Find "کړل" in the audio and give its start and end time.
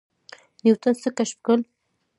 1.45-1.61